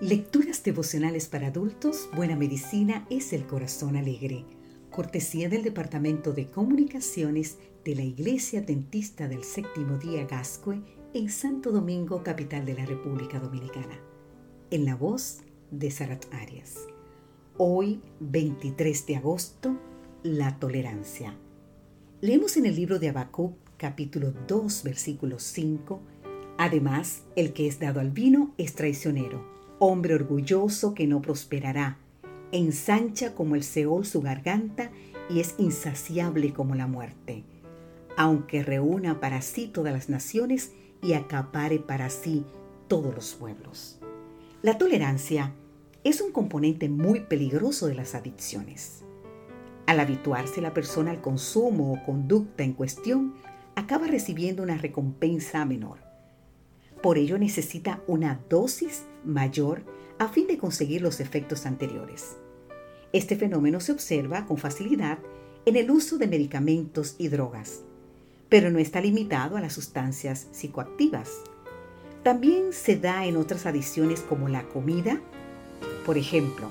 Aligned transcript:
Lecturas 0.00 0.62
devocionales 0.62 1.26
para 1.26 1.48
adultos, 1.48 2.08
Buena 2.14 2.36
Medicina 2.36 3.04
es 3.10 3.32
el 3.32 3.48
Corazón 3.48 3.96
Alegre. 3.96 4.44
Cortesía 4.90 5.48
del 5.48 5.64
Departamento 5.64 6.32
de 6.32 6.46
Comunicaciones 6.46 7.58
de 7.84 7.96
la 7.96 8.02
Iglesia 8.02 8.60
Dentista 8.60 9.26
del 9.26 9.42
Séptimo 9.42 9.98
Día 9.98 10.24
Gascue 10.24 10.80
en 11.14 11.28
Santo 11.28 11.72
Domingo, 11.72 12.22
capital 12.22 12.64
de 12.64 12.74
la 12.74 12.86
República 12.86 13.40
Dominicana. 13.40 14.00
En 14.70 14.84
la 14.84 14.94
voz 14.94 15.38
de 15.72 15.90
Sarat 15.90 16.32
Arias. 16.32 16.76
Hoy, 17.56 18.00
23 18.20 19.04
de 19.04 19.16
agosto, 19.16 19.76
la 20.22 20.60
tolerancia. 20.60 21.34
Leemos 22.20 22.56
en 22.56 22.66
el 22.66 22.76
libro 22.76 23.00
de 23.00 23.08
Habacuc, 23.08 23.56
capítulo 23.76 24.32
2, 24.46 24.84
versículo 24.84 25.40
5. 25.40 26.00
Además, 26.56 27.24
el 27.34 27.52
que 27.52 27.66
es 27.66 27.80
dado 27.80 27.98
al 27.98 28.12
vino 28.12 28.54
es 28.58 28.76
traicionero 28.76 29.57
hombre 29.78 30.14
orgulloso 30.14 30.94
que 30.94 31.06
no 31.06 31.22
prosperará, 31.22 31.98
ensancha 32.52 33.34
como 33.34 33.54
el 33.54 33.62
Seol 33.62 34.06
su 34.06 34.20
garganta 34.20 34.90
y 35.30 35.40
es 35.40 35.54
insaciable 35.58 36.52
como 36.52 36.74
la 36.74 36.86
muerte, 36.86 37.44
aunque 38.16 38.62
reúna 38.62 39.20
para 39.20 39.42
sí 39.42 39.68
todas 39.68 39.92
las 39.92 40.08
naciones 40.08 40.72
y 41.02 41.12
acapare 41.12 41.78
para 41.78 42.10
sí 42.10 42.44
todos 42.88 43.14
los 43.14 43.34
pueblos. 43.34 43.98
La 44.62 44.78
tolerancia 44.78 45.52
es 46.04 46.20
un 46.20 46.32
componente 46.32 46.88
muy 46.88 47.20
peligroso 47.20 47.86
de 47.86 47.94
las 47.94 48.14
adicciones. 48.14 49.04
Al 49.86 50.00
habituarse 50.00 50.60
la 50.60 50.74
persona 50.74 51.10
al 51.10 51.20
consumo 51.20 51.92
o 51.92 52.04
conducta 52.04 52.64
en 52.64 52.72
cuestión, 52.72 53.34
acaba 53.74 54.06
recibiendo 54.06 54.62
una 54.62 54.76
recompensa 54.76 55.64
menor. 55.64 56.07
Por 57.02 57.18
ello 57.18 57.38
necesita 57.38 58.02
una 58.06 58.40
dosis 58.48 59.04
mayor 59.24 59.82
a 60.18 60.28
fin 60.28 60.46
de 60.46 60.58
conseguir 60.58 61.02
los 61.02 61.20
efectos 61.20 61.64
anteriores. 61.64 62.36
Este 63.12 63.36
fenómeno 63.36 63.80
se 63.80 63.92
observa 63.92 64.46
con 64.46 64.58
facilidad 64.58 65.18
en 65.64 65.76
el 65.76 65.90
uso 65.90 66.18
de 66.18 66.26
medicamentos 66.26 67.14
y 67.18 67.28
drogas, 67.28 67.82
pero 68.48 68.70
no 68.70 68.78
está 68.78 69.00
limitado 69.00 69.56
a 69.56 69.60
las 69.60 69.74
sustancias 69.74 70.48
psicoactivas. 70.50 71.42
También 72.22 72.72
se 72.72 72.96
da 72.96 73.26
en 73.26 73.36
otras 73.36 73.64
adicciones 73.66 74.20
como 74.20 74.48
la 74.48 74.64
comida. 74.64 75.20
Por 76.04 76.18
ejemplo, 76.18 76.70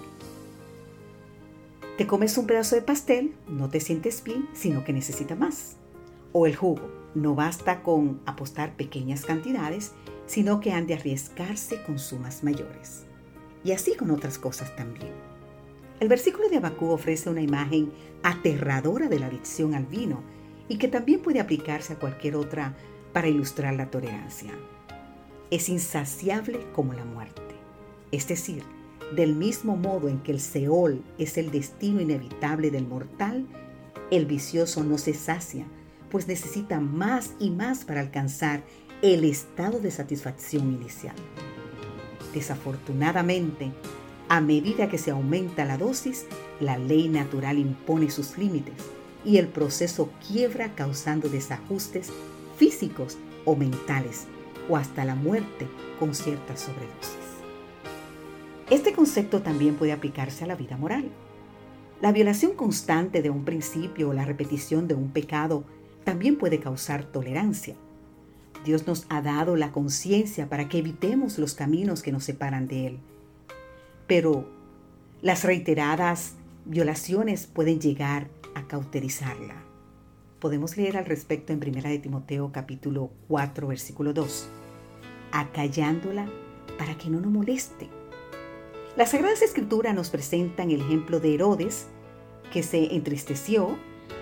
te 1.98 2.06
comes 2.06 2.38
un 2.38 2.48
pedazo 2.48 2.76
de 2.76 2.82
pastel, 2.82 3.34
no 3.48 3.70
te 3.70 3.80
sientes 3.80 4.24
bien, 4.24 4.48
sino 4.54 4.84
que 4.84 4.94
necesitas 4.94 5.40
más. 5.40 5.78
O 6.34 6.46
el 6.46 6.56
jugo, 6.56 6.82
no 7.22 7.36
basta 7.36 7.82
con 7.82 8.22
apostar 8.26 8.76
pequeñas 8.76 9.26
cantidades, 9.26 9.94
sino 10.26 10.60
que 10.60 10.72
han 10.72 10.88
de 10.88 10.94
arriesgarse 10.94 11.82
con 11.84 12.00
sumas 12.00 12.44
mayores. 12.44 13.06
Y 13.64 13.72
así 13.72 13.96
con 13.96 14.12
otras 14.12 14.38
cosas 14.38 14.76
también. 14.76 15.14
El 16.00 16.10
versículo 16.10 16.48
de 16.48 16.58
Abacú 16.58 16.90
ofrece 16.90 17.30
una 17.30 17.42
imagen 17.42 17.92
aterradora 18.22 19.10
de 19.10 19.20
la 19.20 19.28
adicción 19.28 19.74
al 19.74 19.86
vino 19.86 20.22
y 20.70 20.78
que 20.78 20.88
también 20.88 21.22
puede 21.22 21.40
aplicarse 21.40 21.94
a 21.94 22.00
cualquier 22.00 22.36
otra 22.36 22.76
para 23.14 23.28
ilustrar 23.28 23.74
la 23.74 23.90
tolerancia. 23.90 24.52
Es 25.50 25.70
insaciable 25.70 26.60
como 26.74 26.94
la 26.94 27.06
muerte. 27.06 27.42
Es 28.12 28.28
decir, 28.28 28.64
del 29.16 29.36
mismo 29.36 29.76
modo 29.76 30.08
en 30.08 30.20
que 30.20 30.32
el 30.32 30.40
Seol 30.40 31.02
es 31.18 31.38
el 31.38 31.50
destino 31.50 32.02
inevitable 32.02 32.70
del 32.70 32.86
mortal, 32.86 33.48
el 34.12 34.26
vicioso 34.26 34.84
no 34.84 34.98
se 34.98 35.14
sacia, 35.14 35.66
pues 36.10 36.28
necesita 36.28 36.80
más 36.80 37.34
y 37.40 37.50
más 37.50 37.86
para 37.86 38.02
alcanzar 38.02 38.64
el 39.02 39.24
estado 39.24 39.80
de 39.80 39.92
satisfacción 39.92 40.74
inicial. 40.74 41.16
Desafortunadamente, 42.34 43.72
a 44.30 44.42
medida 44.42 44.90
que 44.90 44.98
se 44.98 45.12
aumenta 45.12 45.66
la 45.66 45.78
dosis, 45.78 46.26
la 46.60 46.78
ley 46.78 47.08
natural 47.08 47.58
impone 47.58 48.10
sus 48.10 48.38
límites 48.38 48.76
y 49.24 49.38
el 49.38 49.48
proceso 49.48 50.10
quiebra 50.28 50.74
causando 50.76 51.30
desajustes 51.30 52.12
físicos 52.58 53.18
o 53.46 53.56
mentales 53.56 54.26
o 54.70 54.78
hasta 54.78 55.06
la 55.06 55.16
muerte 55.16 55.68
con 56.00 56.14
ciertas 56.14 56.62
sobredosis. 56.62 57.18
Este 58.70 58.92
concepto 58.92 59.42
también 59.42 59.76
puede 59.76 59.94
aplicarse 59.94 60.44
a 60.44 60.48
la 60.48 60.56
vida 60.56 60.76
moral. 60.76 61.10
La 62.02 62.12
violación 62.12 62.54
constante 62.54 63.22
de 63.22 63.30
un 63.30 63.46
principio 63.46 64.10
o 64.10 64.14
la 64.14 64.26
repetición 64.26 64.88
de 64.88 64.94
un 64.94 65.10
pecado 65.12 65.64
también 66.08 66.38
puede 66.38 66.62
causar 66.62 67.04
tolerancia. 67.04 67.76
Dios 68.64 68.88
nos 68.88 69.06
ha 69.10 69.22
dado 69.22 69.58
la 69.58 69.74
conciencia 69.74 70.48
para 70.48 70.70
que 70.70 70.78
evitemos 70.78 71.38
los 71.38 71.54
caminos 71.54 72.02
que 72.02 72.14
nos 72.14 72.24
separan 72.24 72.70
de 72.70 72.88
Él. 72.88 73.00
Pero 74.08 74.48
las 75.22 75.44
reiteradas 75.44 76.36
violaciones 76.64 77.46
pueden 77.46 77.82
llegar 77.82 78.30
a 78.56 78.68
cauterizarla. 78.68 79.56
Podemos 80.40 80.78
leer 80.78 80.96
al 80.96 81.04
respecto 81.04 81.52
en 81.52 81.62
1 81.62 81.90
de 81.90 82.00
Timoteo 82.00 82.54
capítulo 82.54 83.12
4 83.28 83.68
versículo 83.68 84.14
2. 84.14 84.48
Acallándola 85.34 86.26
para 86.78 86.98
que 86.98 87.10
no 87.10 87.20
nos 87.20 87.34
moleste. 87.34 87.90
Las 88.96 89.12
Sagradas 89.12 89.42
Escrituras 89.42 89.94
nos 89.94 90.10
presentan 90.10 90.72
el 90.72 90.80
ejemplo 90.80 91.20
de 91.20 91.34
Herodes, 91.34 91.88
que 92.54 92.64
se 92.64 92.96
entristeció 92.96 93.78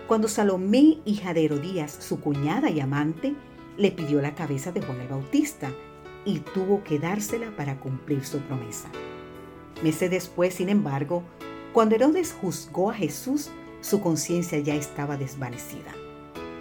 cuando 0.07 0.27
Salomé, 0.27 0.99
hija 1.05 1.33
de 1.33 1.45
Herodías, 1.45 1.91
su 1.91 2.19
cuñada 2.19 2.69
y 2.69 2.79
amante, 2.79 3.35
le 3.77 3.91
pidió 3.91 4.21
la 4.21 4.35
cabeza 4.35 4.71
de 4.71 4.81
Juan 4.81 5.01
el 5.01 5.07
Bautista 5.07 5.71
y 6.25 6.39
tuvo 6.39 6.83
que 6.83 6.99
dársela 6.99 7.55
para 7.55 7.79
cumplir 7.79 8.23
su 8.23 8.39
promesa. 8.39 8.89
Meses 9.83 10.11
después, 10.11 10.53
sin 10.53 10.69
embargo, 10.69 11.23
cuando 11.73 11.95
Herodes 11.95 12.35
juzgó 12.39 12.91
a 12.91 12.93
Jesús, 12.93 13.49
su 13.81 13.99
conciencia 13.99 14.59
ya 14.59 14.75
estaba 14.75 15.17
desvanecida. 15.17 15.93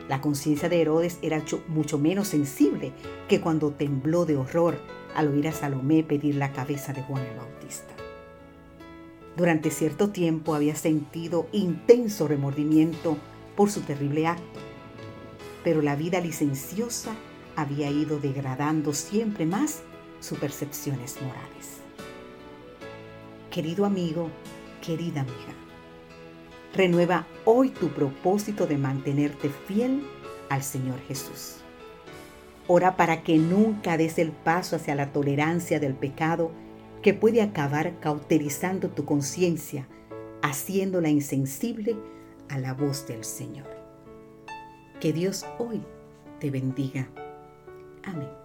La 0.08 0.20
conciencia 0.20 0.68
de 0.68 0.80
Herodes 0.80 1.18
era 1.22 1.42
mucho 1.68 1.98
menos 1.98 2.28
sensible 2.28 2.92
que 3.28 3.40
cuando 3.40 3.72
tembló 3.72 4.24
de 4.24 4.36
horror 4.36 4.78
al 5.14 5.28
oír 5.28 5.48
a 5.48 5.52
Salomé 5.52 6.02
pedir 6.02 6.34
la 6.34 6.52
cabeza 6.52 6.92
de 6.92 7.02
Juan 7.02 7.22
el 7.22 7.36
Bautista. 7.36 7.94
Durante 9.36 9.70
cierto 9.70 10.10
tiempo 10.10 10.54
había 10.54 10.76
sentido 10.76 11.46
intenso 11.52 12.28
remordimiento 12.28 13.16
por 13.56 13.70
su 13.70 13.80
terrible 13.82 14.26
acto 14.26 14.64
pero 15.64 15.80
la 15.80 15.96
vida 15.96 16.20
licenciosa 16.20 17.16
había 17.56 17.90
ido 17.90 18.20
degradando 18.20 18.92
siempre 18.92 19.46
más 19.46 19.82
sus 20.20 20.38
percepciones 20.38 21.20
morales. 21.22 21.80
Querido 23.50 23.86
amigo, 23.86 24.28
querida 24.84 25.22
amiga, 25.22 25.54
renueva 26.74 27.26
hoy 27.44 27.70
tu 27.70 27.88
propósito 27.88 28.66
de 28.66 28.76
mantenerte 28.76 29.48
fiel 29.48 30.06
al 30.50 30.62
Señor 30.62 31.00
Jesús. 31.08 31.56
Ora 32.66 32.96
para 32.96 33.22
que 33.22 33.38
nunca 33.38 33.96
des 33.96 34.18
el 34.18 34.32
paso 34.32 34.76
hacia 34.76 34.94
la 34.94 35.12
tolerancia 35.12 35.80
del 35.80 35.94
pecado 35.94 36.50
que 37.02 37.14
puede 37.14 37.42
acabar 37.42 38.00
cauterizando 38.00 38.88
tu 38.90 39.04
conciencia, 39.04 39.86
haciéndola 40.42 41.10
insensible 41.10 41.96
a 42.48 42.58
la 42.58 42.74
voz 42.74 43.06
del 43.06 43.24
Señor. 43.24 43.68
Que 45.00 45.12
Dios 45.12 45.44
hoy 45.58 45.82
te 46.40 46.50
bendiga. 46.50 47.08
Amén. 48.04 48.43